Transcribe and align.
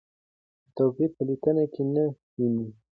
څه 0.63 0.69
توپیر 0.77 1.09
په 1.15 1.23
لیکنه 1.29 1.63
کې 1.73 1.83
نه 1.93 2.03
وینو؟ 2.35 2.65